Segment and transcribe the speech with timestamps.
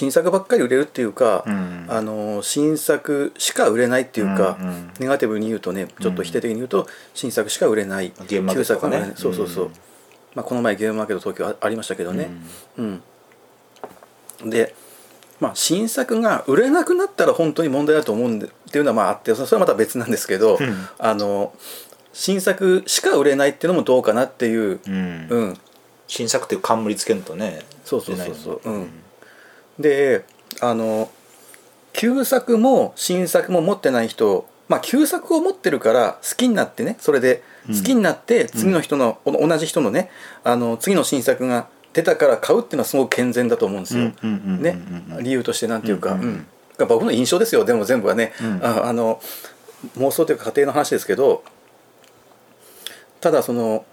[0.00, 1.84] 新作ばっかり売れるっていうか、うん。
[1.86, 4.90] あの新作しか売れないっていうか、うんうん。
[4.98, 9.68] ネガティブに言うとねちょっと否定的に言うと、新作しか売れない旧作が売れないそうそうそう、う。
[9.68, 9.72] ん
[10.34, 12.30] まあ、この前ゲームマーケット東京あありましたけどね、
[12.78, 13.02] うん。
[14.46, 14.74] で、
[15.38, 20.88] まあ、新作が売れなくなったら本当に問題だと思うんでっていうのはまああってそれはまた別なんですけど、うん。
[20.96, 21.52] あの
[22.14, 25.26] 新作しか売れないっていうのもどうかなっていう、うん。
[25.28, 25.58] うん、
[26.06, 28.90] 新作っていう冠つけるとねそうそうそうそう、うん、
[29.80, 30.24] で
[30.60, 31.10] あの
[31.92, 37.76] 旧作も新作も持ってない人まあ旧作を持ってるから好きになってねそれでうん。
[37.76, 40.10] 好きになって次の人の、お同じ人のね
[40.44, 44.04] あの次の新作が出たから買うっていうのはすごく健全だと思うんですよ。
[44.04, 44.62] うんうんうんうんうん。
[44.62, 45.22] ね。
[45.22, 46.26] 理由としてなんていうか、うんうん。
[46.26, 46.32] うん。
[46.32, 46.46] うん
[46.88, 48.60] 僕の印象ですよでも全部はね、うん。
[48.64, 49.20] ああの
[49.98, 51.44] 妄想というか家庭の話ですけど
[53.20, 53.84] ただその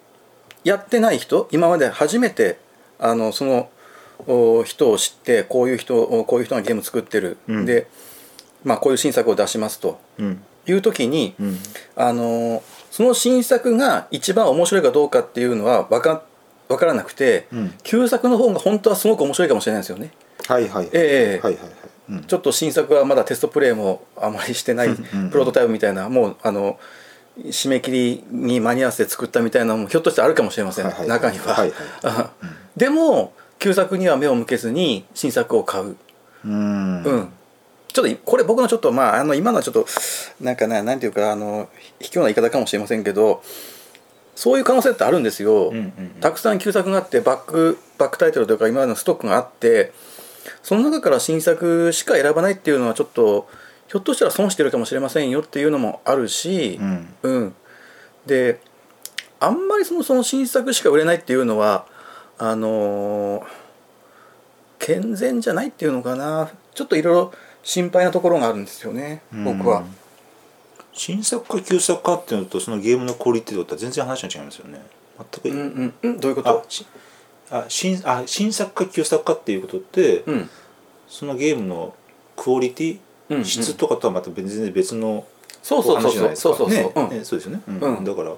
[0.63, 2.57] やってない人今まで初めて
[2.99, 3.69] あのそのお
[4.65, 7.65] 人を知ってこういう人おこういう人がゲーム作ってる、うん。
[7.65, 7.87] で、
[8.63, 9.99] まあ、こういう新作を出しますと。
[10.17, 10.41] うん。
[10.67, 11.57] いう時に、うん。
[11.95, 16.23] あのその新作が一番面白いかどうかっていうのは分か
[16.67, 17.73] 分からなくて、うん。
[17.83, 20.11] 旧作の方が本当はすごく面白いかもしれないですよね。
[20.47, 20.89] はいはい。
[20.91, 21.73] ええはいはいはい。
[22.09, 22.23] うん。
[22.23, 26.79] ちょっと新作はまだテストプレイもあまりしてない うんプロトタイプみたいなもうあの
[27.45, 31.73] 締め切りに間に合わせて作ったみたいなのもひょっとしてあるかもしれません、はいはい中には、はいはい
[32.03, 32.31] あ
[32.75, 35.95] でも旧作には目を向けずに新作を買う、
[36.45, 37.03] うん。
[37.03, 37.33] うん。
[37.93, 39.87] ちょっとこれ僕のちょっとまああの今のはちょっと
[40.39, 41.67] なんかねなんていうかあの
[41.99, 43.41] 卑怯な言い方かもしれませんけど
[44.35, 46.09] そういう可能性ってあるんですよ、うんうんうん。
[46.21, 49.93] たくさん旧作があってバックバックタイトルとか今までのストックがあって
[50.61, 53.49] その中から新作しか選ばないっていうのはちょっと
[53.87, 57.07] ひょっとしたら損してるかもしれませんよっていうのもあるしうん。
[57.23, 57.55] うん、
[58.27, 58.59] で
[59.39, 61.87] あんまりそのその新作しか売れないっていうのは
[62.37, 63.43] あのー
[64.79, 66.49] 健全じゃないっていうのかな。
[66.73, 67.33] ちょっといろいろ
[67.63, 69.83] 心配なところがあるんですよね僕は。
[70.93, 74.81] 新作か旧作かっていうのとそのゲームのクオリティとは全然話が違いますよね。
[75.41, 76.19] 全く、うんうんうん。
[76.19, 76.85] どういうこあとし
[77.49, 80.49] あ新あ新作か旧作かっていうことって、うん。
[81.07, 81.95] そのゲームの
[82.35, 83.45] クオリティ、うんうん。
[83.45, 85.25] 質とかとはまた全然別の
[85.63, 86.11] そうそうそうそう。
[86.11, 86.55] 話じゃないですか。
[86.55, 87.01] そうそうそう、ねう。
[87.01, 87.97] んねそうですよね、うん。
[87.97, 88.03] うん。
[88.05, 88.37] だから、う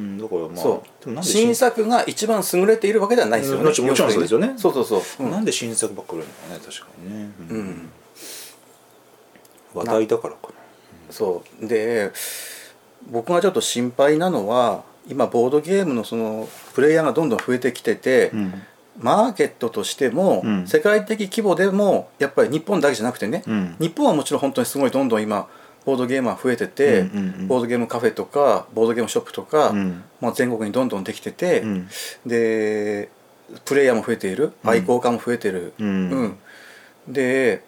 [0.00, 1.04] ん、だからまあそう。
[1.04, 3.64] でも新作が一番優れているわけではないですよね。
[3.64, 4.54] もちろんそうですよね。
[4.56, 5.30] そうそうそう、うん。
[5.30, 7.90] なんで新作ばっかり売れるのかね確かにね、うん。
[9.74, 10.48] 話題だからか
[11.10, 11.66] そう。
[11.66, 12.12] で
[13.10, 18.62] 僕がちょっと心配なのは今ボードゲームのそのプレイヤーがどんどん増えてきてて、な、うん。
[18.98, 20.66] マーケットとしても、うん。
[20.66, 23.76] 世界的規模でもやっぱり日本だけじゃなくてね、うん。
[23.78, 25.48] 日本はもちろん本当にすごいどんどん今
[25.84, 27.48] ボードゲームは増えてて、うんうんうん。
[27.48, 30.04] ボードゲームカフェとかボードゲームショップとか、うん。
[30.20, 31.88] まあ、全国にどんどんできてて、うん。
[32.26, 33.10] で
[33.64, 34.70] プレイヤーも増えているうん。
[34.70, 35.88] 愛好家も増えてる、うん。
[36.10, 36.38] うん。
[37.12, 37.62] で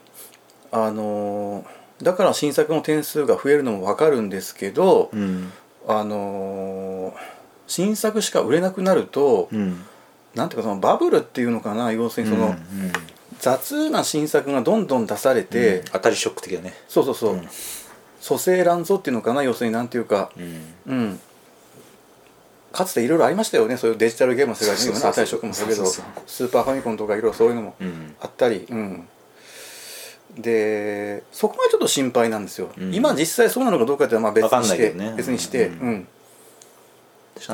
[0.72, 1.66] あのー
[2.02, 5.50] だから新作の点数が増えるのも分かるんですけど、うん。
[5.88, 7.14] あのー
[7.68, 9.82] 新作しか売れなくなると、うん。
[10.34, 12.60] なんていうかそのバブルっていうのかな要するにその、うんうん。
[13.38, 16.74] 雑な新作がどんどん出されて、当たりショック的だね。
[16.88, 17.48] そうそうそう、うん
[18.26, 20.92] 蘇生乱造っていうのかな要するになんていうか、うん。
[20.92, 21.20] うん、
[22.72, 23.76] かつていろいろありましたよね。
[23.76, 24.88] そういうデジタルゲームの世界に。
[24.88, 25.10] もねそうそうそう。
[25.10, 29.08] 当たりショックもそうだけどスーパーファミコンとかいろいろそういうのもうんあったり、うん、
[30.36, 32.92] でそこがちょっと心配なんですよ、うん。
[32.92, 35.14] 今実際そうなのかどうかっていうのはまあ別にして、ね。
[35.16, 36.08] 別にして、ううん。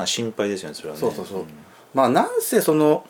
[0.05, 0.99] 心配ですよねそれはね。
[0.99, 1.45] そうそうそう。
[1.93, 3.05] まあなんせその、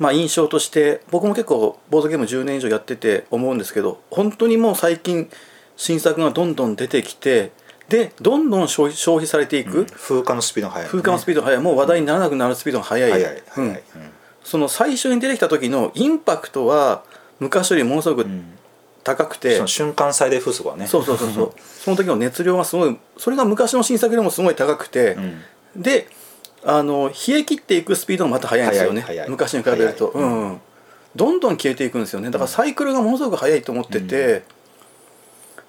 [0.00, 5.30] まあ、印象として僕も結構ボードゲーム10年以上やってて思うんですけど本当にもう最近
[5.76, 7.52] 新作がどんどん出てきて
[7.88, 9.86] でどんどん消費消費されていく、うん。
[9.86, 10.88] 風化のスピードが速い。
[10.88, 11.62] 風化のスピードが速い。
[11.62, 13.70] もう話題にならなくなるスピードが速い、速い速い。
[13.70, 14.10] うん。
[14.42, 17.04] その最初に出てきた時のインパクトは
[17.38, 18.52] 昔よりものすごくうん。
[19.04, 20.88] 高くて、瞬間最大風速はね。
[20.88, 21.52] そうそうそうそう。
[21.84, 25.42] その時の熱量がすごいそれが昔の新作よりもすごい高くて、うん。
[25.76, 26.08] で
[26.64, 29.06] あの冷え切っていくスピードがまた速いんですよね。
[29.28, 30.60] 昔に比べると、うん。
[31.14, 32.30] どんどん消えていくんですよね。
[32.30, 34.42] だからサイクルがものすごく速いと思ってて、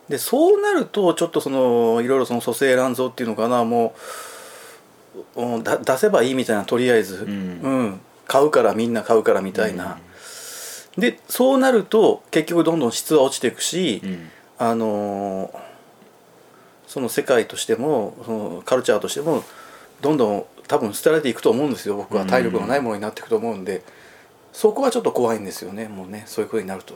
[0.09, 3.94] でそうなるとちょっとそのいろいろその蘇生乱造っていうのかなも
[5.36, 5.42] う
[5.83, 7.30] 出せばいいみたいなとりあえず、うん。
[7.62, 8.00] うん。
[8.27, 10.00] 買うからみんな買うからみたいな、
[10.98, 14.30] でそうなると結局どんどん質は落ちていくし、うん。
[14.57, 15.68] あのー
[16.88, 19.44] その世界としてもそのカルチャーとしても
[20.01, 22.25] どんどん多分捨てられていくと思うんですよ僕は。
[22.25, 23.83] 体力がないものになっていくと思うんで、
[24.53, 26.94] そこはちょっと怖いんですよねもうねそういうことになると。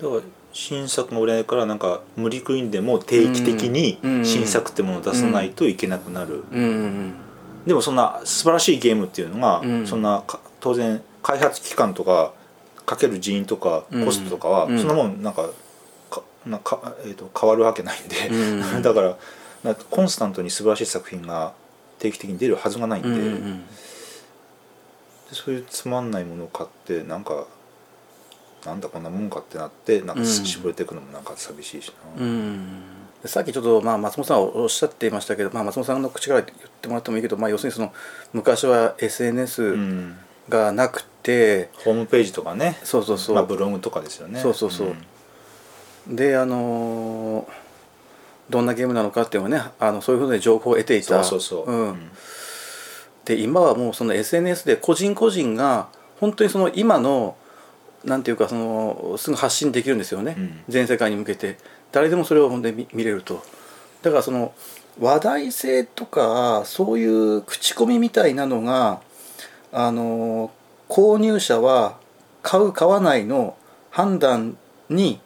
[0.00, 0.20] だから
[0.54, 6.44] 新作が売れないからなんか無理くりんでも定期的にうん新作ってものを出さないといけなくなる、
[7.66, 9.86] でもそんな素晴らしいゲームっていうのが、うん。
[9.86, 12.32] そんなか当然開発期間とか
[12.86, 14.04] かける人員とかうん。
[14.04, 14.78] コストとかは、うん。
[14.78, 15.48] そんなもんなんか
[16.10, 21.52] かなんか、えー、と変わるわけないんで、うん だからかコンスタントに素晴らしい作品が
[21.98, 23.66] 定期的に出るはずがないんで,、うんうん。
[23.66, 23.70] で
[25.32, 27.46] そういうつまんないものを買ってなんか
[28.64, 30.26] なんだこんなもんかってなってなんかうん。
[30.26, 32.22] 絞れていくのもなんか寂しいしな。
[32.22, 32.82] うん。
[33.24, 37.92] さっきちょっと、まあ、松本さんおっしゃっていましたけど、まあ、松本さんの口から言ってもらってもいいけど、まあ、要するにその
[38.32, 40.16] 昔はう SNS ん。
[40.48, 42.78] がなくて、ホームページとかね。
[42.84, 44.40] そうそうそう、まあ、ブログとかですよね。
[44.40, 44.94] そうそうそう。
[46.06, 47.64] であのー
[48.50, 51.24] どんなゲームなのかっていうのをねあのそういうふうに情報を得ていた。
[51.24, 52.10] そうそうそう、うん。
[53.24, 55.88] で今はもうその SNS で個人個人が
[56.20, 57.36] 本当にその今の
[58.04, 60.64] なんていうかそのすぐ発信できるんですよね、うん。
[60.68, 61.56] 全世界に向けて。
[61.92, 63.42] 誰でもそれを本当に見見れると。
[64.02, 64.52] だからその
[65.00, 69.00] 話題性とかそういう口コミみたいなのが
[69.72, 70.50] あの
[70.88, 71.98] 購入者は
[72.42, 73.56] 買う買わないの
[73.90, 74.56] 判断
[74.88, 75.20] に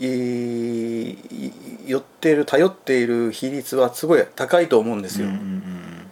[0.00, 5.26] 寄っている頼っている比率はすごい高いと思うんですよ。
[5.28, 5.38] うんうん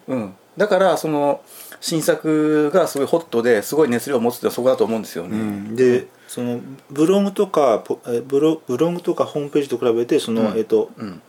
[0.08, 0.18] うん。
[0.18, 1.40] うん、だからその
[1.86, 5.38] 新作がすごいホットですごい熱量を持つってそこだと思うんですよね。
[5.38, 5.76] うん。
[5.76, 6.58] でその
[6.90, 7.84] ブログとか
[8.26, 10.58] ブロブログとかホームページと比べてその、うん。
[10.58, 11.22] えっとうん。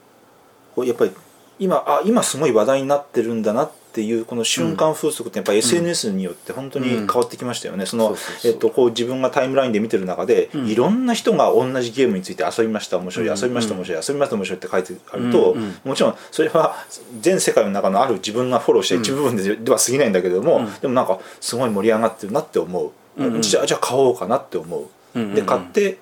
[0.75, 1.11] こうやっぱり
[1.59, 10.67] 今あ今すごい話題になってるんだなっていうこの瞬間風速ってやっぱり SNS によって本当に変わってきましたよね、そのえっとこう自分がタイムラインで見てる中で、うん。
[10.67, 13.37] いろんな人が同じゲームについて遊びました面白い、うん。
[13.37, 16.75] 遊びました面白い遊びました面白いって書いてあると、もちろんそれは
[17.19, 20.73] 全世界の中のある自分がフォローした一部分で,、では過ぎないんだけれども、うん。
[20.81, 22.83] でもなんかすごい盛り上がってるなって思
[23.17, 24.87] う、じゃあじゃあ買おうかなって思う。
[25.35, 25.97] で買って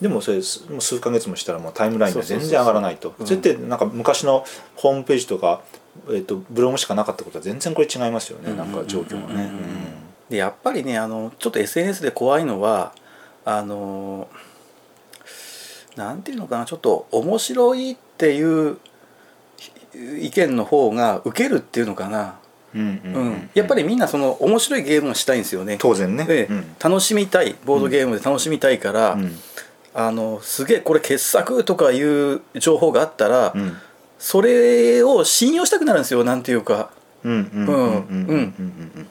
[0.00, 3.14] でもそれ数ヶ月もしたらもうタイムラインが全然上がらないと。
[3.24, 4.44] それってなんか昔の
[4.74, 5.60] ホームページとか、
[6.08, 9.50] えー、とブログしかなかったことは全然これ違いますよね、なんか状況がね。
[10.28, 12.92] でやっぱりねあのちょっと SNS で怖いのは
[13.44, 14.28] あの
[15.96, 18.78] なんていうのかなちょっと面白いっていう
[20.20, 22.38] 意見の方が受けるっていうのかな、
[23.54, 25.76] やっぱりみんなその面白いゲームがしたいんですよね。
[25.80, 26.24] 当然ね。
[26.24, 26.76] でうん。
[26.82, 29.36] 楽しみたいボードゲームで楽しみたいから、うん。
[29.92, 33.76] あのすげえこれ傑作とかいう情報があったら、うん
[34.20, 36.90] それを信用したくなるんですよなんていうか。
[37.24, 39.08] うんうんうんうんうんうん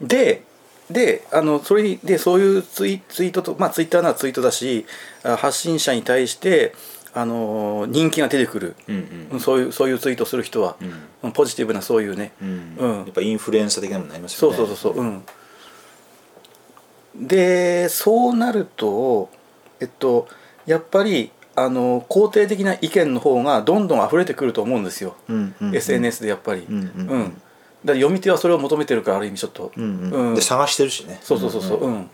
[0.00, 0.44] で
[0.90, 4.86] であのそれにでそういうツイツイートとまあツイッターならツイートだし
[5.22, 6.74] あ発信者に対して
[7.12, 9.40] あの人気が出てくる、うんうん。
[9.40, 10.76] そういうそういうツイートする人は、
[11.22, 11.32] うん。
[11.32, 12.76] ポジティブなそういうね、うん。
[12.78, 12.96] うん。
[12.98, 14.56] やっぱインフルエンサー的なものになりますよね。
[14.56, 15.04] そうそうそうそう。
[15.04, 15.22] うん。
[17.26, 19.28] でそうなると
[19.80, 20.28] えっと
[20.66, 25.76] やっぱりあの肯定的な意見の方がどんどん溢れてくると思うんですよ、うんうんうん。
[25.76, 27.42] SNS でやっぱり、うんうんうん。
[27.84, 29.84] だ読み手はそれを求めてるからある意味ちょっと、うん。
[29.84, 31.18] うんうんで探してるしね。
[31.22, 32.10] そうそうそうそう、んうん。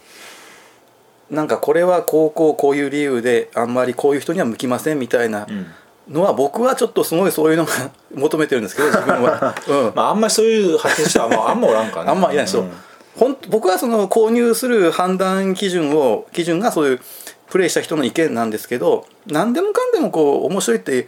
[1.30, 5.66] なんかこれはこうこうこういう理由であんまりこういう人には向きませんみたいなうん。
[6.08, 7.72] のは僕はちょっとすごいそういうのが
[8.14, 9.92] 求めてるんですけど自分は、 うん。
[9.94, 12.10] まああんまりそういう発信者はあんまあんまおらんからね。
[12.10, 12.72] あんまいないですよ、うん
[13.48, 17.00] 僕はその購入する判断基準を基準がそういう
[17.48, 21.06] プレイした人の意見なんですけど何でもかんでもこう面白いって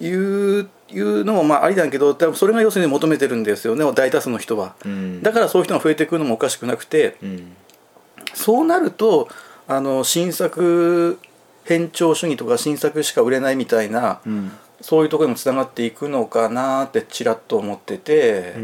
[0.00, 4.74] いういうのもまあありだけど多分それが要するに求めてるんですよね大多数の人は。
[4.84, 5.22] うん。
[5.22, 7.56] だからそういう人が増えてくるのもおかしくなくてうん。
[8.34, 9.28] そうなると
[9.66, 11.18] あの新作
[11.64, 14.52] 偏重主義とか新作しか売れないみたいな、うん。
[14.80, 18.54] そういうところにもつながっていくのかなってちらっと思ってて。
[18.56, 18.62] う、ん。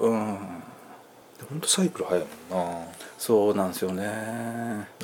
[0.00, 0.38] うん、
[1.50, 2.99] 本当サイクル早いもんな。
[3.20, 4.02] そうなんですよね。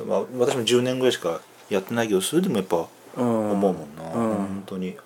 [0.07, 4.11] まあ、私も10年ぐらいしかやってないけどそれでもやっぱうん、思うもんな、うん。
[4.11, 4.97] 本当に。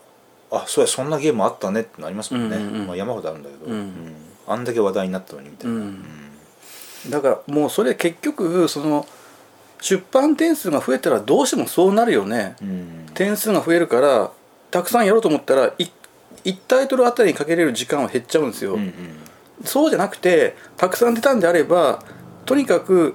[0.52, 2.86] あそうやそんなゲームあったねってなりますもんね、うんうんうん。
[2.86, 3.92] まあ、山ほどあるんだけど、うん。
[4.46, 6.04] あんだけ話題になったのにみたいな、うん。
[7.08, 9.06] だからもうそれ結局その
[9.80, 12.56] 出版点数が増えたらどうしてもそうなるよね。
[12.62, 13.06] うん。
[13.14, 14.30] 点数が増えるから
[14.70, 15.90] たくさんやろうと思ったら 1,
[16.68, 18.74] タイトルあたりにかけれる時間は減っちゃうんですよ。
[18.74, 18.94] うんうん。
[19.64, 22.02] そうじゃなくてたくさん出たんであれば
[22.50, 23.14] とにかく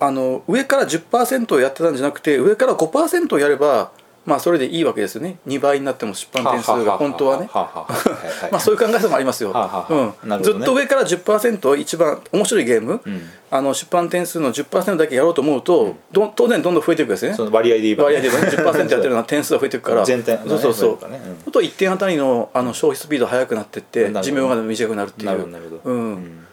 [0.00, 3.92] あの上から10%をやってたんじゃなくて上から5%をやれば
[4.24, 5.38] まあそれでいいわけですよね。
[5.46, 7.48] 2倍になっても出版点数が本当はね。
[7.52, 9.94] まあそういう考え方もありますよ、う
[10.26, 10.38] ん、ね。
[10.42, 13.22] ずっと上から10%一番面白いゲーム、うん。
[13.50, 17.36] あの出版点数の10%だけやろうと思うと、ど当然どんどん増えていくんですよね。
[17.36, 18.56] その割合で言えば、割合で言えばね。
[18.56, 20.04] 10%やってるような点数が増えていくから。
[20.04, 20.90] 全体のねそうそうそう。
[20.90, 25.80] 増えるからねうと1点あたりのあの消費スピードが速くなってって寿命が短くなるっていう。
[25.84, 26.46] うん。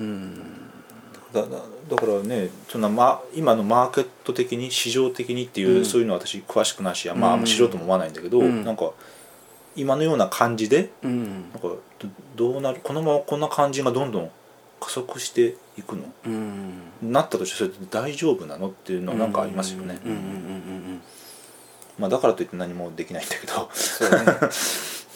[0.00, 0.47] うん
[1.32, 1.48] だだ
[1.90, 5.84] だからねそんな、ま、今のマーケット的に市場的にっていう、うん。
[5.84, 8.64] そういうのは私詳しくないし、まあ、あんま知ろうとも思わないんだけど、うん。
[8.64, 8.92] なんか
[9.76, 11.50] 今のような感じでうん。
[11.52, 11.68] なんか
[11.98, 14.30] どどうなるこのままこんな感じがどんどん
[14.80, 16.04] 加速していくの？
[16.24, 16.72] うん。
[17.02, 18.68] なったとしてそれって大丈夫なの？
[18.68, 19.98] っていうのはなんかありますよね。
[21.98, 23.68] まあだからといって何もできないんだけど。
[23.72, 24.16] そうね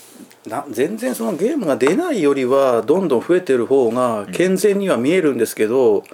[0.47, 6.05] な全然そのゲームが出ないよりはどんどん増えてる方が健全には見えるんですけど、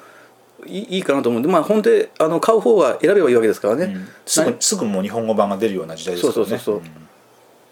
[0.67, 1.41] いいいいかなと思う。
[1.41, 4.09] んでまあ本当にあの買う方は選べばいいわけですからね、うん。
[4.27, 6.35] すぐすぐもう日本語版が出るような時代ですからね。
[6.35, 7.07] そうそうそうそう。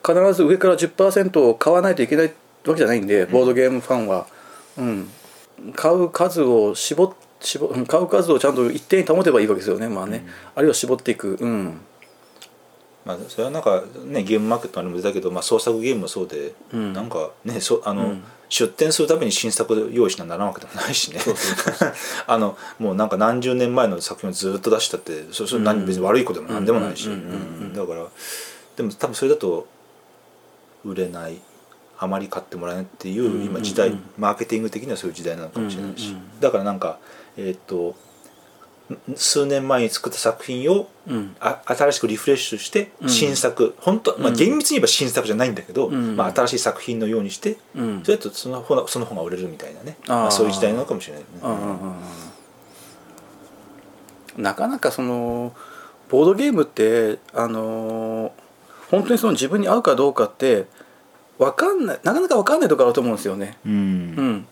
[0.06, 2.26] 必ず上から10%を買わないといけない
[2.64, 4.26] わけじゃないんでボードゲームファンは、
[4.78, 5.10] うん、
[5.74, 9.88] 買う数を絞っ絞うん買う数をちゃんと一定に保てばいいわけですよね。
[9.88, 11.36] まあね、あるいは絞っていく。
[11.40, 11.80] うん
[13.06, 16.92] まあ、それはなんかねゲームマーケットにも出たけど、まあ、創作ゲームもそうで、うん。
[16.92, 18.24] なんかねそあの、うん。
[18.48, 21.20] 出展するために新作用意しなならんわけでもないしね。
[22.26, 27.08] あのもうなんか何十年前の作品をずっと出したってそそれ何別に悪いことでも何でもないし。
[27.08, 28.06] だから
[28.76, 29.66] でも多分それだと
[30.84, 31.40] 売れない
[31.98, 36.16] あまり買ってもらえないっていう今時代マーケティング的にはそういう時代なのかもしれないし。
[36.40, 36.98] だからなんか
[37.36, 37.96] えーっと
[39.16, 41.36] 数年前に作った作品をうん。
[41.40, 43.08] あ新しくリフレッシュしてうん。
[43.08, 44.36] 新作、本当まあうん。
[44.36, 46.16] 厳密に言えば新作じゃないんだけど、うん。
[46.16, 48.02] まあ、新しい作品のようにしてうん。
[48.04, 49.96] それだとその方がその方が売れるみたいなね。
[50.06, 51.28] まあ、そういう時代なのかもしれないね。
[51.42, 51.70] うんうんうん
[54.38, 54.42] うん。
[54.42, 55.54] なかなかその
[56.08, 58.30] ボードゲームってあのー
[58.90, 60.66] 本当にその自分に合うかどうかって
[61.38, 63.58] わかんないなかなかわかんないところあると思うんですよね。
[63.66, 63.72] うん。
[63.72, 64.46] うん、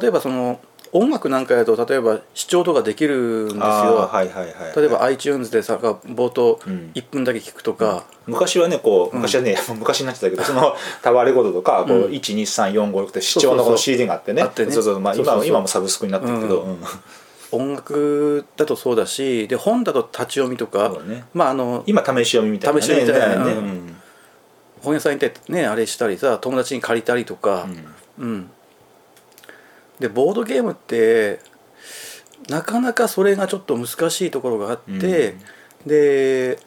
[0.00, 0.60] 例えばその
[0.96, 3.60] 音楽なんかやと例えば視聴とかできるんですよ。
[3.60, 4.76] はいはいはいはい。
[4.76, 6.92] 例えば iTunes でさ冒頭うん。
[6.94, 12.12] 1分だけ聞くとか、昔はねこう昔はね、 昔になってたけどそのタワーレコードとかこう、うん。
[12.12, 14.42] 12345って視聴のこの CD があってね。
[14.42, 14.70] あってね。
[14.70, 15.46] そうそうまあそうそうそう。
[15.46, 16.70] 今今もサブスクになってるけど、うん。
[16.70, 16.78] うん。
[17.50, 21.24] 音楽だとそうだしで本だと立ち読みとか、ね。
[21.34, 22.82] まああの今試し読みみたいなね。
[22.82, 23.52] 試し読みみたいなね。
[23.52, 23.96] うん。
[24.80, 27.66] 本屋さん行ってねあれしたりさ友達に借りたりとか。
[27.66, 27.94] うん。
[28.16, 28.50] うん、
[30.00, 31.40] でボードゲームって
[32.48, 35.36] なかなかそれがちょっと難しいところがあって、
[35.86, 36.58] で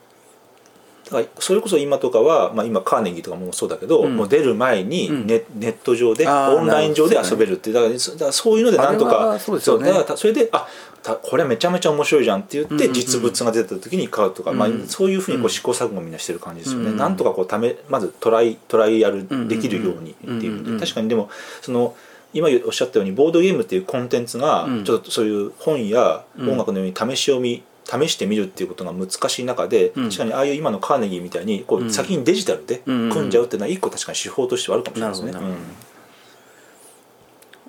[1.07, 4.17] だからそれこそ今とかは、まあ、今カーネギーとかもそうだけど、うん。
[4.17, 5.27] もう出る前にうん。
[5.27, 9.87] ネ,、ネット上でオンライン上で遊べるっていうだからそだからそういうのでなんとかはそうですよね。
[9.87, 10.67] だからたそれであ
[11.03, 12.93] たこれめちゃめちゃ面白いじゃんって言って、うんうんうん。
[12.93, 14.87] 実物が出た時に買うとか、まあう、ん。
[14.87, 15.49] そういうふうにこううん。
[15.49, 21.29] 試行錯誤をみんなしてる感じですよね、うんなんとかこうためまずトライトライアルんうんできるようにっていう確かにでも
[21.61, 21.95] その
[22.33, 24.83] 今おっしゃったようにボードゲームっていうコンテンツがうん。
[24.83, 26.49] ちょっとそういう本やうん。
[26.51, 30.09] 音楽のように試し読み試してみるっていうことが難しい中で、うん。
[30.09, 31.91] 確かにああいう今のカーネギーみたいにこううん。
[31.91, 35.31] 先にデジタルでうん組んじゃうっていうのは一個確かに手法としてはあるかもしれないですね。
[35.31, 35.65] なるほどなる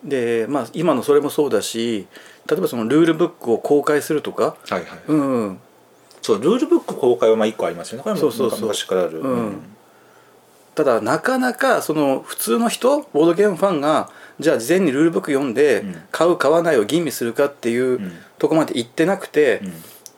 [0.04, 2.06] でまあ今のそれもそうだし
[2.48, 5.00] 例えばそのルールブックを公開するとか、うんはいはい。
[5.08, 5.60] うん、
[6.22, 8.04] そうルールブック公開はまあ一個ありますよね。
[8.04, 8.60] これもそうそうそう。
[8.60, 9.62] 昔からある、うん。
[10.74, 16.02] ただなかなかその普通の人ボードゲームファンがじゃあ事前にルールブック読んでうん。
[16.10, 18.12] 買う買わないを吟味するかっていううん。
[18.38, 19.62] とこまで行ってなくて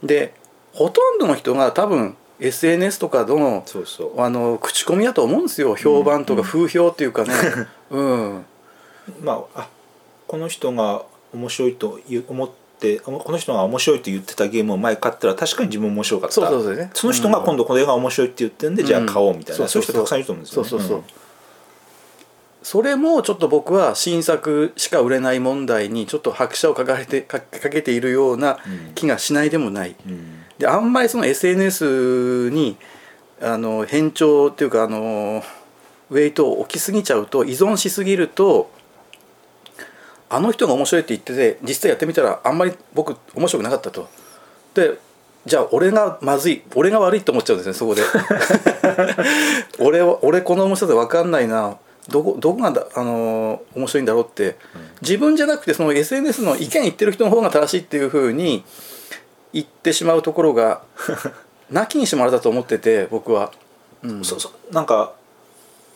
[0.03, 0.07] うん。
[0.07, 0.35] で
[0.73, 4.21] ほとんどの人が多分 SNS とかのそうそう。
[4.21, 5.77] あの口コミだと思うんですよ。
[5.77, 7.35] 評判とか風評っていうかね。
[7.91, 8.45] うん。
[9.23, 9.69] まああ
[10.27, 11.03] この人が
[11.35, 11.99] 面白いと
[12.29, 12.49] 思っ
[12.79, 16.35] てこの人が面白いと言ってたゲームを前買ったら確かに自分面白かった。
[16.35, 16.91] そうそうそうね。
[16.95, 18.89] その人が今度これが面白いって言ってるんで、うん。
[18.89, 19.83] じゃあ買おうみたいな、うんそう。
[19.83, 20.69] いう人たくさんいると思うんですよね。
[20.69, 21.03] そうそうそう、
[22.63, 28.95] それもちょっと僕は新作しか売れない問題にちょっと拍車をかかれて かかけているようなうん。
[28.95, 30.45] 気がしないでもない、うん。
[30.59, 32.77] であんまりその SNS に
[33.41, 35.43] あの変調っていうかあの
[36.11, 38.71] ウェイトを置きすぎちゃうと依存しすぎると
[40.29, 44.09] あの人が面白いって言ってて実際やってみたらあんまり僕面白くなかったと。
[44.75, 44.99] で
[45.47, 48.03] じゃあ俺がまずい俺が悪いと思っちゃうんですねそこで。
[49.81, 51.79] 俺は俺この面白さ分かんないな
[52.11, 54.57] どこどこがだ、あの面白いんだろうって、
[55.01, 58.65] 自分じゃなくてその SNS の意見言ってる人の方が正しいっていうふうに
[59.53, 60.83] 言ってしまうところが
[61.71, 63.53] なきにしもあらだと思ってて僕は。
[64.03, 64.25] うん。
[64.25, 65.13] そうそうなんか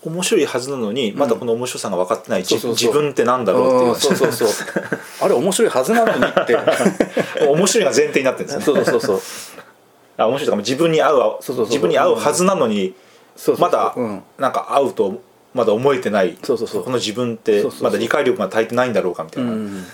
[0.04, 2.70] 面白いはずなのにまだこの面白さが分かってない、うそうそう。
[2.72, 3.88] 自分ってなんだろうっていう。
[3.88, 4.48] うんそうそうそう。
[5.20, 6.56] あれ面白いはずなのにって。
[7.48, 8.64] 面白いが前提になってるんですね。
[8.64, 9.20] そうそうそうそう。
[10.16, 12.94] あ面白いとか自分に合う自分に合うはずなのに
[13.36, 13.62] そうそう。
[13.62, 14.22] まだうん。
[14.38, 15.20] なんか合うと
[15.54, 16.36] まだ思えてない。
[16.42, 16.84] そうそうそう。
[16.84, 19.84] この自分ってまだ理解力が足りてないんだろうかみたいな、うん。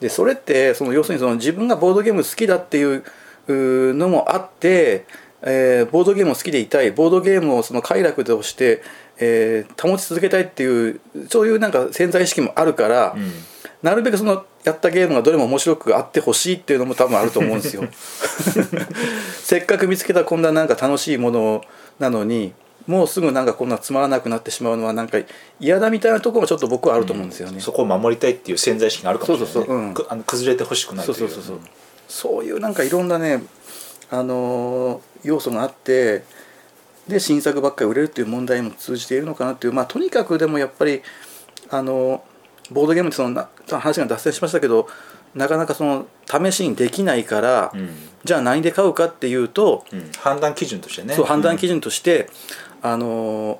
[0.00, 3.04] でそれってその要するにその自分がボードゲーム好きだっていう
[3.48, 5.06] のもあって、
[5.42, 6.92] えーボードゲームを好きでいたい。
[6.92, 8.82] ボードゲームをその快楽として、
[9.18, 13.30] えー保ち続けたいっていうそういうなんか潜在意識もあるから、うん。
[13.82, 17.84] なるべくそのやったゲームがどれも面白くあってほしいっていうのも多分あると思うんですよ。
[19.42, 21.64] せっかく見つけたこんななんか楽しいもの
[21.98, 22.52] なのに
[22.86, 25.18] もうすぐなんかこんなつまらなくなってしまうのはなんか
[25.60, 29.76] 嫌だみたいなところもちょっと僕はあると思うんですよね、そこを守りたいっていう潜在意識があるかもしれない、ね、そうそうそう。
[29.76, 29.94] うん。
[29.94, 31.16] くあの崩れてほしくないという。
[31.16, 31.68] そうそうそうそう。
[32.08, 33.42] そういうなんかいろんなね
[34.10, 36.24] あのー要素があって
[37.06, 39.72] で新作ばっかり売れるっていう問題にも通じているのかなっていう。
[39.72, 41.02] まあとにかくでもやっぱり
[41.68, 42.24] あの
[42.70, 44.88] ボードゲームってそのな話が脱線しましたけど
[45.34, 47.90] なかなかその試しにできないから、うん。
[48.24, 50.10] じゃあ何で買うかっていうと、うん。
[50.18, 51.14] 判断基準としてね。
[51.14, 52.28] そう判断基準として、
[52.82, 53.58] あのー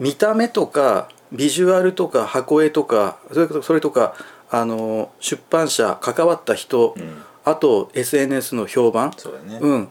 [0.00, 4.14] 見た目とかビジュアルとか箱絵とかそれとそれとか、
[4.50, 9.88] あのー出版社関わった人、うん、うんあと SNS の評判、そうだね、うん、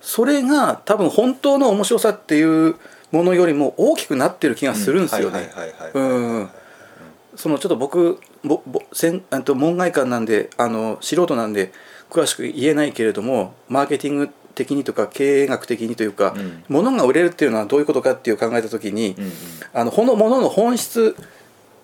[0.00, 2.76] それが多分本当の面白さっていう
[3.10, 5.50] ものよりも大きくなってる気がするんですよね。
[7.36, 11.72] そのちょっと僕ぼぼせんあと門外漢なんであの素人なんで
[12.08, 16.64] 詳しく言えないけれどもマーケティング的にとか経営学的にというか、うん。
[16.68, 19.32] 物が売れるっていうのはどういうことかっていう考えた時に、うんうん。
[19.72, 21.16] あのこのものの本質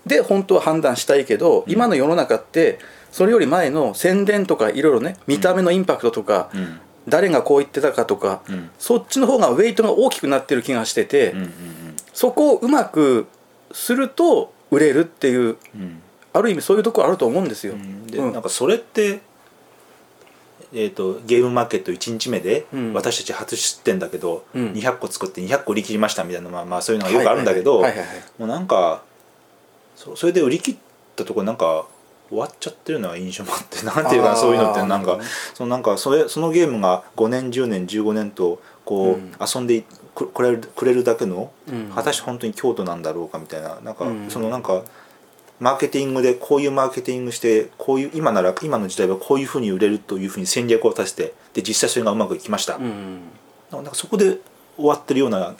[0.06, 2.78] で本当は判断したいけど、今の世の中って
[3.10, 6.80] それより前の宣伝とかいろいろね見た目のインパクトとか、うん。
[7.08, 8.70] 誰がこう言ってたかとか、うん。
[8.78, 11.34] そっちの方がウェイトが大きくなってる気がしてて、
[12.12, 13.26] そこをうまく
[13.72, 16.02] すると売れるっていううん。
[16.32, 17.72] ある意味そういうところあると思うんですよ。
[17.72, 18.06] うん。
[18.06, 18.32] で、うん。
[18.32, 19.20] なんかそれって、
[20.72, 22.92] えー、とゲームマーケット1日目で、うん。
[22.92, 24.72] 私たち初出店だけど、うん。
[24.72, 27.86] 200個作って200個売り切りましたみたいな、まあ、まあそういうのがよくあるんだけども
[28.40, 29.02] うなんか
[29.96, 30.76] そそれで売り切っ
[31.16, 31.86] たところなんか
[32.28, 35.18] 終わっちゃってるような印象もあって なんていうかそういうのってなんか
[35.54, 39.32] そのなんかそれそのゲームが5年10年15年とこう、うん。
[39.40, 39.84] 遊んで
[40.14, 41.92] くくれるくれるだけの、うん。
[41.94, 44.30] 果たして本当に強度なんだろうかみたいななんか、うん。
[44.30, 44.82] そのなんか
[45.60, 53.20] マーケティングでこういうマーケティングしてこういう今なら今の時代はこういうふうに売れるというふうに戦略を立ててで実際それがうまくいきました、うん。
[53.70, 54.38] なんかそこで
[54.76, 55.54] 終わってるような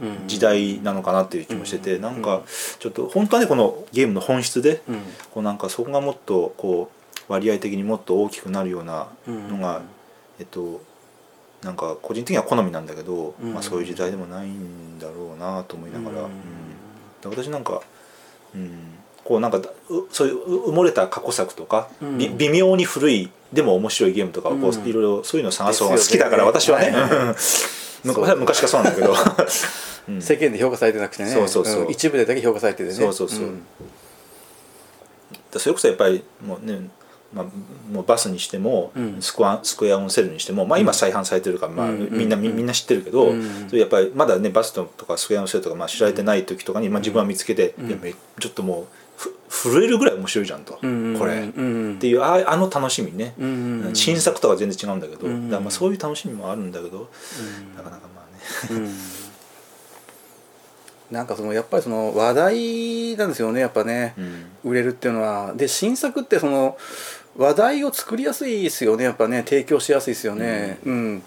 [0.00, 2.02] うん時代なのかなっていう気もしてて、うん。
[2.02, 2.42] なんか
[2.78, 5.00] ちょっと本当はねこのゲームの本質で、うん。
[5.32, 6.90] こうなんかそこがもっとこ
[7.28, 9.82] う割合的にもっと大きくなるようなのが、
[10.40, 10.80] えっと
[11.62, 13.54] なんか個人的には好みなんだけど、うん。
[13.54, 16.30] まあ、そういう時代でもないんだろうなと思いながら、うん。
[17.24, 17.82] 私なんか、
[18.54, 18.97] うん、
[19.28, 19.60] こうなんか
[20.10, 22.16] そういう埋もれた過去作とか、うん。
[22.16, 24.88] び微妙に古いでも面白いゲームとかをこう、うん。
[24.88, 26.94] いろいろそういうのを探すのが好きだから、私はね、
[28.04, 28.82] 昔昔からそう。
[28.84, 29.12] なんだけど、
[30.08, 30.22] うん。
[30.22, 31.30] 世間で評価されてなくてね。
[31.30, 31.88] そうそうそう。
[31.88, 31.90] ん。
[31.90, 32.94] 一部でだけ評価されててね。
[32.94, 33.44] そうそうそう。
[33.44, 33.62] ん。
[35.58, 36.88] それこそやっぱりもうね、
[37.34, 37.44] まあ、
[37.92, 39.16] もうバスにしても、うん。
[39.20, 42.08] スクワスクエアオンセルにしても、まあ、今再販されてるから、まあうん。
[42.10, 43.68] みんなみみんな知ってるけど、うん。
[43.68, 47.88] それやっぱりまだねバスとかスクエアオンセルとか、まあ、知られてない時とかに、まあ、自分は見つけて、うん。
[47.88, 48.97] いやめちょっともうふ
[49.48, 57.10] 震えるぐらい面白いじゃんと、うんこれ、うんっていうああの楽しみね、うん新作とは全然違うんだけど、うんだからまあそういう楽しみもあるんだけど、
[57.76, 58.26] なかなかま
[58.70, 58.80] あね。
[58.80, 58.90] うん。
[61.10, 64.46] なんかそのやっぱりその話題なんですよねやっぱね、うん。
[64.64, 65.54] 売れるっていうのは。
[65.54, 66.76] で新作ってその
[67.36, 69.42] 話題を作りやすいですよねやっぱね。
[69.42, 70.78] 提供しやすいですよね。
[70.84, 71.22] うん、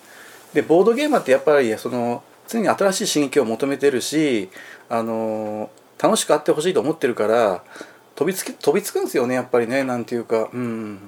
[0.53, 4.49] でボードゲーマーってやっぱりその常に新しい刺激を求めてるし
[4.87, 7.63] あの楽しくあってほしいと思ってるから
[8.15, 10.49] 飛びつき飛びつくんですよねやっぱりねなんていうか。
[10.53, 10.99] うん。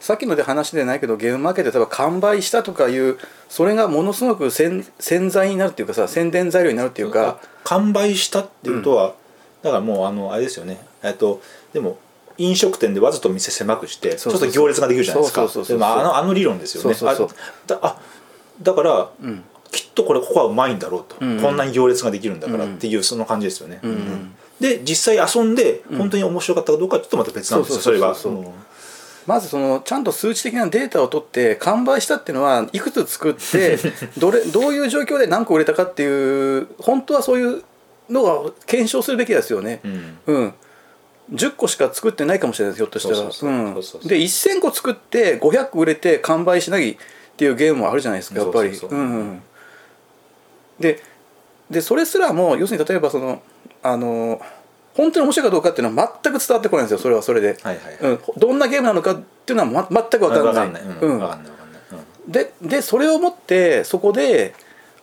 [0.00, 9.14] さっきので話でないけどゲームマーケットで例えば完売したとかいうそれがものすごく宣宣材になるっていうかさ宣伝材料になるっていうか、完売したっていうことは、
[9.62, 10.78] だからもうあのあれですよね。
[11.02, 11.40] えっと
[11.72, 11.98] でも
[12.36, 15.42] 飲食店でわざと店狭くしてちょっと行列ができるじゃないですか。
[15.42, 16.94] そうそうそうそうでもあのあの理論ですよね。
[16.94, 17.28] そうそう
[17.80, 17.98] あ
[18.62, 21.40] だからうんきっとこれここはうまいんだろうと、うん。
[21.40, 22.74] こんなに行列ができるんだからうん。
[22.76, 24.34] っていうその感じですよね、うん。
[24.60, 25.98] で実際遊んでうん。
[25.98, 27.80] 本当に面白かったかどうかはちょっとまた別なんですよ。
[27.80, 28.44] それがそうそう。
[28.44, 28.52] そう
[29.26, 33.78] まずそのちゃんと数値的なデータを取って完売したっていうのはいくつ作って
[34.18, 37.62] どれどういう状況で何個売れたかっていう本当はそういう
[38.10, 39.80] のは検証するべきですよね。
[39.82, 40.18] うん。
[40.26, 40.54] うん。
[41.32, 43.16] 10個しか作ってないかもしれないですひょっとしたら。
[44.06, 46.96] で1000個作って500個売れて完売しないっ
[47.38, 48.70] ていうゲームもあるじゃないですかやっぱり。
[48.70, 49.42] うんうん
[50.78, 51.00] で
[51.70, 53.42] でそれすらも要するに例えばその
[53.82, 54.40] あの
[54.94, 56.98] 本当に面白いかどうかっていうのは全く伝わってこないんですよ。
[56.98, 60.54] それはそれで、はいはいはい、うん、どんなゲームなのかっていうのは、ま、全く分からない。
[60.54, 60.98] わかんない、うん。
[61.00, 61.18] うん。
[61.18, 61.82] わかんないわかんない、
[62.26, 62.32] うん。
[62.32, 64.54] ででそれをもってそこで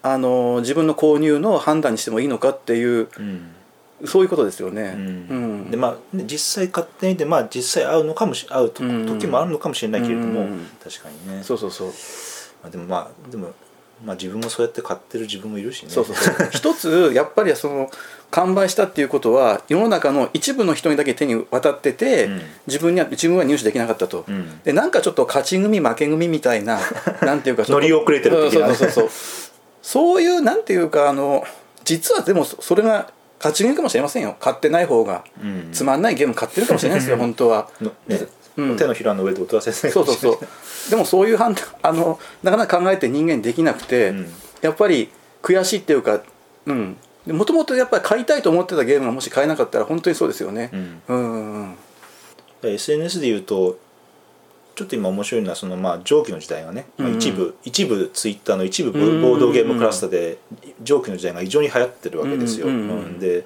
[0.01, 3.55] あの自分の購入の判断にしてもいいのかっていううん。
[4.05, 4.93] そういうことですよね。
[4.95, 5.01] うん。
[5.03, 5.07] う
[5.67, 5.71] ん。
[5.71, 10.67] でまあね実際買ってみてまあ実際合うのかもし合う時もあるのかもしれないけれども、うん。
[10.83, 11.43] 確かにね。
[11.43, 11.87] そうそうそう。
[12.63, 13.53] まあ、でもまあでも
[14.03, 15.89] まあ自分もそうやって買ってる自分もいるしね。
[15.89, 16.49] そうそうそう。
[16.51, 17.89] 一つやっぱりその
[18.31, 22.41] 完売したっていうことは世の中の一部の人にだけ手に渡ってて、うん。
[22.67, 24.59] 自分には自分は入手できなかったと、うん。
[24.63, 26.79] でなんかちょっと勝ち組負け組みたいな
[27.21, 28.71] なんていうか乗り遅れてる的なね。
[28.71, 29.09] うんそうそうそう。
[29.81, 31.43] そういうなんていうかあの
[31.83, 34.35] 実はでもそそれが勝ちゲーかもしれませんよ。
[34.39, 35.69] 買ってない方が、うん。
[35.71, 37.69] つまんないゲーム買ってるかもしれないですよ 本当は。
[37.81, 38.19] のね
[38.57, 38.77] うん。
[38.77, 40.39] 手のひらの上で音らせないそうそうそう。
[40.89, 44.29] でもそういう判断あのなかなか考えて人間できなくて、うん。
[44.61, 45.09] やっぱり
[45.41, 46.21] 悔しいっていうか
[46.65, 46.97] うん。
[47.27, 50.69] もともとやっぱり買いたいと思ってたゲームがもし買えなかったら本当にそうですよね。
[50.73, 51.01] うん。
[51.07, 51.75] うんうん
[52.63, 52.73] うん。
[52.73, 53.79] SNS で言うと
[54.75, 60.37] ちょっと今面白いのはそのまあ蒸気の時代がね、まあうん一部一部ツイッターの一部ボードゲームクラスターで
[60.81, 62.67] 蒸気の時代が異常に流行ってるわけですよ。
[63.19, 63.45] で、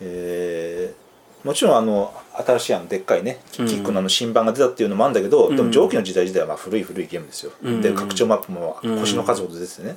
[0.00, 1.00] えー
[1.46, 5.56] もちろんあの新しいあのでっかいねキックの新版が出たっていうのもあるんだけど、うん。
[5.56, 7.52] でも蒸気の時代自体はまあ古い古いゲームですよ。
[7.62, 7.80] うん。
[7.80, 9.96] で拡張マップも星の数ほど出ててね、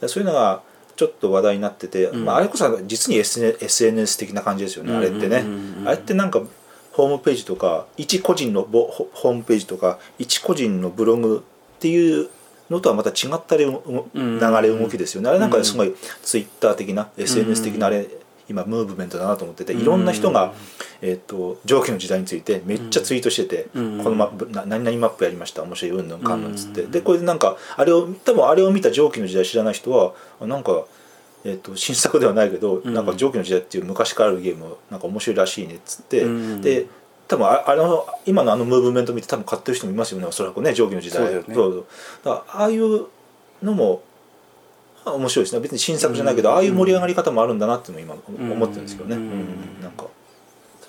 [0.00, 0.62] でそういうのが
[0.96, 2.24] ちょっと話題になってて、ん。
[2.24, 5.88] まあ、あれこそ実に SN SNS 的な感じですよね、あれってね、うんうんうんうん。
[5.88, 6.42] あれってなんか
[6.92, 11.44] ホームページとか一個人のボホホームページとか一個人のブログ
[11.76, 12.28] っていう
[12.70, 18.08] のとはまた違った流れ動きですよね、あれなんかすごいツイッター的な SNS 的なあれ
[18.48, 20.54] 今ムーブメントだなと思ってていろんな人が、
[21.00, 24.04] えー、と蒸気の時代についてめっちゃツイートしてて、うん。
[24.04, 26.90] このマップな何々マップやりました面白いうんぬんかんぬんっつって、うん。
[26.90, 30.84] でこれでなんかあれを多分あれを見た蒸気の時代知らない人はあなんか、
[31.44, 32.94] えー、と新作ではないけど、ん。
[32.94, 36.62] なんか蒸気の時代っていう昔からあるゲームなんか面白いらしいねっつって、うん。
[36.62, 36.86] で
[37.28, 41.26] 多分ああの今のあのムーブメント見て多分買ってる人もいますよねおそらくね蒸気の時代。
[41.26, 41.54] そうね。
[41.54, 41.86] そう。
[42.24, 43.06] だからああいう
[43.62, 44.02] のも
[45.06, 45.60] あ面白いですね。
[45.60, 49.22] 別に新作じゃないけど、ああいう盛り上がり方もあるんだなっていうのを今思ってるんですけどね、うん。
[49.22, 49.80] うん。
[49.80, 50.06] なんか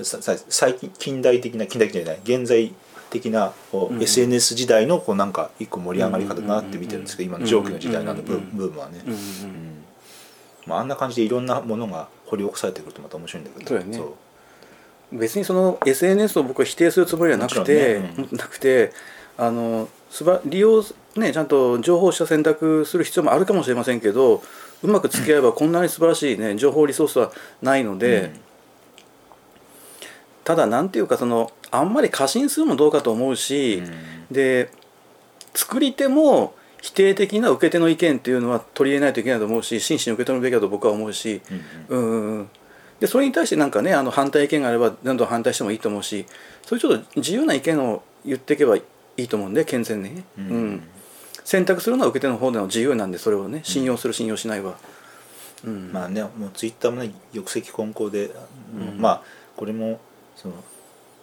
[0.02, 2.74] ささ最近近代的な近代的じゃない現在
[3.10, 4.02] 的なこう、うん。
[4.02, 8.50] SNS 時代のこうなんか一個盛り上がり方だなって見てるんですけど今の蒸気の時代のブうん。
[8.54, 9.02] ブームはね、
[10.66, 13.68] まあ、あんな感じでいろんなものが掘り起こされてくるとまた面白いんだけど。
[13.70, 14.02] そうね。
[15.12, 18.28] 別にその SNS を僕は否定するつもりはなくて、もちろんね。
[18.34, 18.92] なくて
[19.38, 20.84] あのすば利用
[21.20, 24.42] ねちゃんと情報をした選択する必要もあるかもしれませんけど
[24.84, 28.40] うまく付き合えばこんなに素晴らしいね情報リソースはないので、うん。
[30.44, 33.84] ただなんていうかそのあんまり過信するのもどうかと思うし、
[34.32, 34.70] で
[35.54, 41.42] 作り手も否定的な受け手の意見っていうのは取り入れないといけないと思うし真摯に受け止めるべきだと僕は思うし、
[41.90, 42.02] うんうん。
[42.02, 42.38] うんうん。
[42.40, 42.50] うん
[43.00, 46.26] でそれに対してなんかねあの反対意見があればどんどん反対してもいいと思うし
[46.64, 48.82] そういうちょっと自由な意見を言っていけばい
[49.18, 50.16] いと思うんで健全に。
[50.16, 50.48] ね、うん。
[50.48, 50.84] うん
[51.48, 54.76] 選択するのは受け手の方での自由なんでそれをね信用する信用しないは、
[55.64, 55.94] うん。
[55.94, 58.32] まあねもうツイッターもね玉石混交で、
[58.76, 59.00] うん。
[59.00, 59.22] まあ
[59.56, 60.02] これも
[60.36, 60.56] その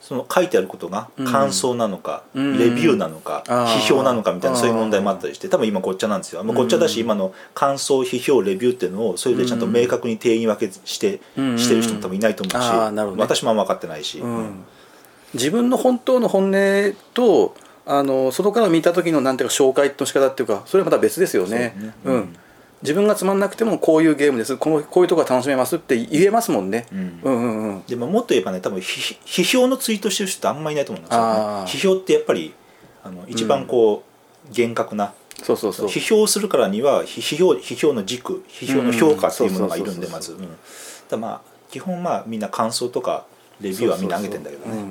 [0.00, 1.26] その書いてあることがうん。
[1.26, 2.58] 感想なのか、うん。
[2.58, 3.66] レビューなのか、あー。
[3.66, 7.04] 批評なのかみたいなそういう問題もあったりして多分今ごっちゃなんですよ、まあ、ごっちゃだし、うん。
[7.04, 11.58] 今の感想批評レビューっていうのをそれでちゃんと明確に定義分けして、うん。
[11.58, 13.22] してる人も多分いないと思うし、ね。
[13.22, 14.64] 私もあんま分かってないし、うん。
[15.34, 17.54] 自分の本当の本音と
[17.86, 21.74] あの外から見た時のなんていうか紹介の仕方っていうかそれはまた別ですよね。
[21.76, 21.94] そうね。
[22.04, 22.36] うん。
[22.82, 24.56] 自分がつまんなくてもこういうゲームです。
[24.56, 27.20] このこういうとこが楽しめますって言えますもんね、うん。
[27.22, 27.82] うんうんうん。
[27.86, 31.32] でももっと言えばね多分批批評のツイートしてる人ってあんまりいないと思うんですよ、ね
[31.64, 32.54] 批評ってやっぱり
[33.02, 34.02] あの一番こ
[34.48, 35.12] う、厳格な。
[35.42, 35.86] そうそうそう。
[35.88, 40.32] 批評するからには批批評批評の軸批評の評価っていうものがいるんでうんまず。
[40.32, 40.48] うん。
[41.08, 43.26] だまあ基本まあみんな感想とか
[43.60, 44.84] レビューはみんな上げてんだけどね。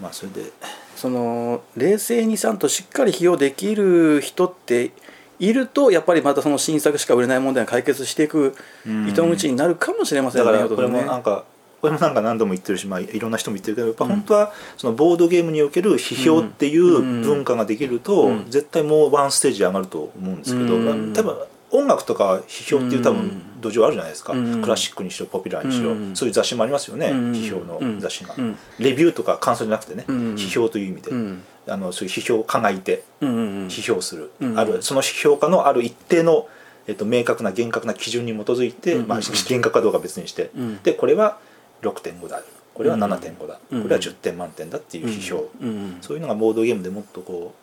[0.00, 0.52] まあそれで
[0.96, 4.92] その冷静にちゃんとしっかり批評できる人って
[5.38, 8.54] いるとやっぱりまたその新作しか売れない問題が解決していく
[8.86, 9.08] うん。
[9.08, 11.04] 糸口になるかもしれませんねだからこれもね。
[11.04, 11.44] なんか
[11.80, 18.46] これもなんか何度も言ってるし、まあ、いろんな人も言ってるけどやっぱ本当はそのボードゲームにおける批評っていう文化ができるとうん。
[18.48, 21.12] 絶対もうワンステージ上がると思うんですけど、うん。
[21.12, 21.36] 多分
[21.74, 23.16] 音楽とか批評っていう多うん。
[23.16, 24.62] 分土壌あるじゃないですか、うん。
[24.62, 26.14] クラシックにしろポピュラーにしろ、うん。
[26.14, 27.32] そういう雑誌もありますよね、うん。
[27.32, 28.56] 批評の雑誌が、うん。
[28.78, 30.16] レビューとか感想じゃなくてね、うん。
[30.34, 31.42] 批評という意味で、うん。
[31.66, 36.46] あのそういう批評家がいて批評する、うんあるその批評家のある一定の、
[36.86, 40.82] えっと、明確な厳格な基準に基づいて、うんまあ、厳格かどうかは別にして、うん。
[40.82, 41.38] でこれは
[41.82, 42.42] 6.5だ。
[42.74, 45.48] これは7.5だ、うんこれは10点満点だっていう批評、
[46.00, 47.54] そういうのがボードゲームでもっとこ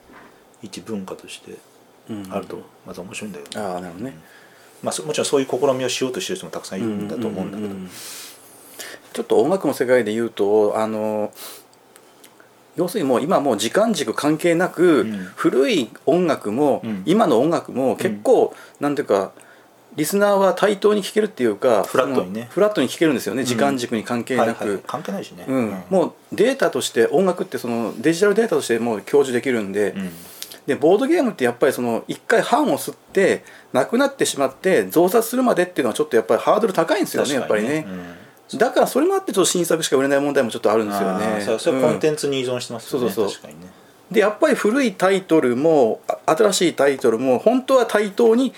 [0.64, 1.58] う一文化としてうん
[2.30, 3.46] あるとまた面白いんだよ。
[3.46, 4.18] ね、ああなるほどね。
[4.84, 7.90] まあ、そもちろんそういう試みをしようとしてる人もたくさんいるんだと思うんだけど、ん
[9.14, 11.32] ちょっと音楽の世界で言うとあの
[12.76, 15.12] 要するにもう今もう時間軸関係なく、うん。
[15.36, 17.04] 古い音楽も、うん。
[17.06, 19.34] 今の音楽も結構、なんていうか
[19.96, 22.48] リスナーは対等に聴けるっていうかフラットにね。
[22.50, 23.46] フラットに聴けるんですよね、ん。
[23.46, 25.84] 時間軸に関係なく、はいはい、関係ないしね、うん。
[25.90, 30.10] もうデータとして音楽ってそのデジタルデータとしてもう享受できるんで,、うん
[30.66, 33.44] でボードゲームってやっぱりその一回版を吸って
[33.74, 37.86] なくなってしまって増刷するまでっていうのはちょっとやっぱりハードル高いんですよねやっぱりね、
[38.52, 38.60] うん。
[38.60, 41.84] だからそれもあってちょっと新作しか売れない問題もちょっとあるんですよあねーそうそれうん。
[41.84, 43.42] コンテンツに依存してますよね、そうそうそう。
[43.42, 43.72] 確かにね。
[44.12, 48.54] でやっぱり古いタイトルもあ新しいタイトルも本当は対等に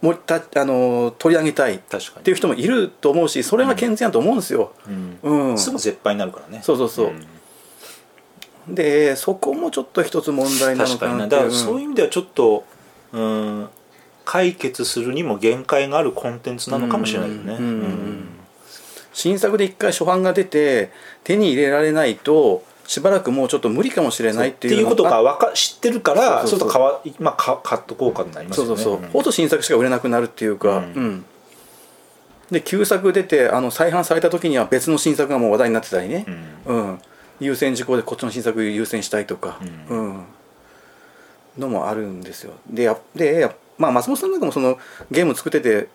[0.00, 4.72] もたあの取り上げたいっていう人もいると思うしそれが健全だと思うんですよ。
[4.88, 5.50] うん。
[5.50, 5.58] うん。
[5.58, 6.60] すぐ絶敗になるからね。
[6.62, 7.12] そうそうそう
[8.68, 11.50] でそこもちょっと一つ問題なの確かな。
[11.50, 12.64] そういう意味ではちょっと
[13.12, 13.68] うん
[14.24, 17.54] 解決するにも限界があるコンテンツなのかもしれないよね。
[17.54, 18.28] うんうん
[19.12, 20.90] 新作で一回初版が出て
[21.22, 26.58] 手に入れられないとしばらくもうちょっと無理かもしれないっていうことがわか知ってるからそうそうそう。
[26.60, 28.68] ちょっと買わ、まあ、か買っとこうかになりますよね。
[28.68, 30.84] そうそうそう、ほと新作しか売れなくなるっていうか、うん。
[30.84, 31.24] うん。
[32.50, 36.26] で旧作出てあの再販された時には別の新作がもう話題になってたりね、
[36.66, 36.98] うん
[37.42, 40.24] 優先事項でこっちの新作優先したいとか、ううん。
[41.58, 42.54] のもあるんですよ。
[42.68, 44.78] でやでやまあ松本さんなんかもその
[45.10, 45.88] ゲーム作ってて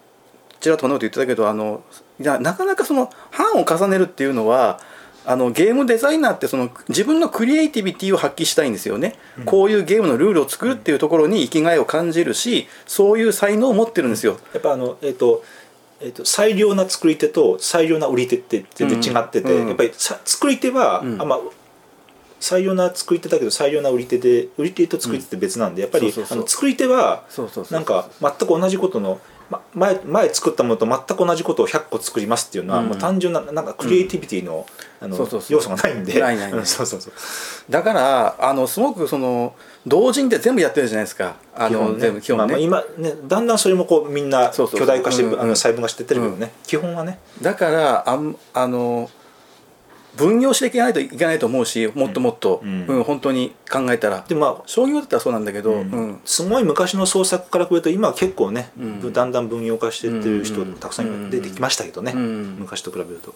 [0.60, 1.84] ちらっとこんなこと言ってたけどあの
[2.20, 4.80] なかなかその版を重ねるっていうのは
[5.26, 15.44] あのゲームデザイナーってその自分のクリエイティビティを発揮したいんですよね、こういうゲームのルールを作るっていうところに生きがいを感じるしそういう才能を持ってるんですよ、やっぱあのえっ、と
[16.02, 19.62] えっと最良な作り手と最良な売り手って全然違ってて、うん。
[19.62, 19.68] うん。
[19.70, 21.22] やっぱりさ作り手は、うん。
[21.22, 21.40] あまあ
[22.40, 27.74] 最良な作り手だけど最良な売り手で売り手と作り手って別なんで、やっぱりあの作り手はそうそうそう。
[27.74, 32.88] なんか全く同じことの、ま、前前作ったものと全く同じことを100個作りますっていうのは、うん。
[32.88, 34.66] もう単純ななんかクリエイティビティの,、
[35.00, 35.18] あの
[35.50, 36.20] 要素がないんで。
[37.70, 39.56] だからあのすごくその
[39.86, 41.36] 同人で全部やってるじゃないですか。
[41.56, 47.20] あの、全部基本ね、まあまあ今ねだんだんそれもこうみんな巨大化して細分化してってるけどね、基本はね。
[47.42, 49.10] だからあんあの
[50.18, 54.26] 分業していかないといけないと思うしもっともっと、ううんん本当に考えたら。
[54.28, 56.20] でまあ商業だったらそうなんだけど、うん。
[56.26, 59.14] すごい昔の創作から比べると今は結構ね、うん。
[59.14, 60.74] だんだん分業化してってる人うん。
[60.74, 62.56] たくさん出てきましたけどね、うん。
[62.60, 63.34] 昔と比べると。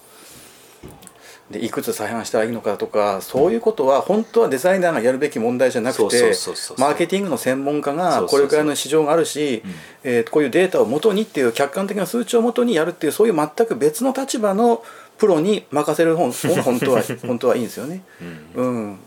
[1.52, 6.34] でいくつ再販したらいいのかとかそういうことは本当はデザイナーがやるべき問題じゃなくて
[6.78, 9.62] マーケティングの専門家がこれくらいの市場があるし、
[10.04, 14.84] えーこういうデータをもとにっていう客観的な数値をもとにやるっていうそういう全く別の立場の
[15.22, 18.02] プロに任せる方方が本当は本当はいいんですよね。
[18.56, 18.98] うん、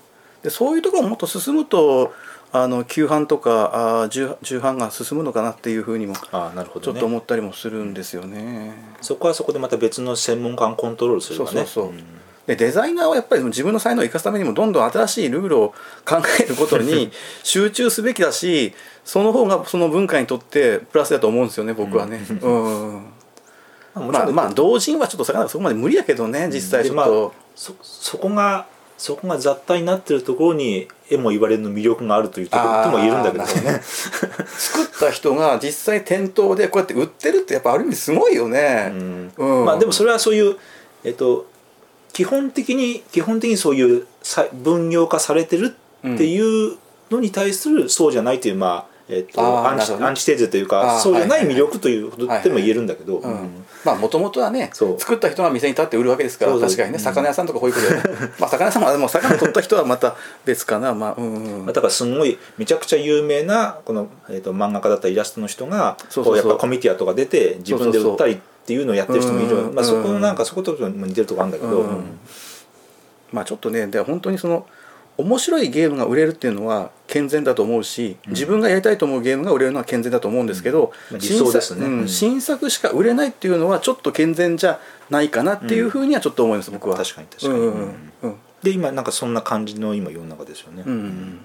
[0.44, 2.14] でそういうところがもっと進むと
[2.52, 8.74] あの旧版とかあー重重版が進むのかなっていうふうにもああなるほど、ね、ちょっと思ったりもするんですよね。
[9.00, 11.84] そこはそこでまた別の専門家がコントロールするそうかねそう。
[11.86, 11.92] そう、
[12.46, 15.74] でデザイナーはやっぱり自分の才能を生かすためにもどんどん新しいルールを
[16.06, 17.10] 考えることに
[17.42, 18.72] 集中すべきだし
[19.04, 22.24] その方がその文化にとってプラスだと思うんですよね僕はね。
[22.40, 23.13] うん
[23.94, 33.80] まあまあまあ同人はちょっと魚そこまで無理やけどね実際ちょっでまあと、そそこがそこが雑多になってるところに絵も言われるの魅力があるというところとも言えるんだけどね。
[33.82, 38.92] 作った人が実際店頭でこうやって売ってるってやっぱある意味すごいよね。
[38.92, 39.32] うん。
[39.36, 39.64] うん。
[39.64, 40.56] まあでもそれはそういう
[41.02, 41.46] えっと
[42.12, 45.74] 基本的に基本的にそういうさ分業化されてる
[46.06, 46.78] っていう
[47.10, 56.94] のに対するそうじゃないというまあえっとアンチアンチテーゼというあかーそうじゃない魅力ということでも言えるんだけど、もともとはね作った人が店に立って売るわけですから確かにね。
[56.94, 57.00] うん。
[57.00, 60.94] 魚屋さんとかこういうことで、ね、 まあ魚屋さんはでも魚取った人はまた別かな。
[60.94, 72.18] まあうんだからすごいめちゃくちゃ有名なこの、えっと漫画家だったイラストの人がそうそうやっぱコミティアとか出て自分で売ったりっていうのをやってる人もいるうんまあ、そこのなんかそことも似てるとこあるんだけど、うん。
[73.32, 74.66] まあちょっとねで本当にその
[75.16, 81.18] 面白いゲームが売れるっていうのは健全だと思うし、自分がやりたいと思うゲームが売れるのは健全だと思うんですけど、うん。
[81.18, 81.86] 理想ですね。
[81.86, 82.08] 新作,、うん。
[82.08, 86.96] 新作しか売れないっていうのはちょっと健全じゃないかなっていうふうにはちょっと思います、僕は。
[86.96, 87.58] 確かに確かに。
[87.60, 90.84] うんで今なんかそんな感じの今世の中ですよね。
[90.86, 90.92] うん。
[90.92, 91.40] うん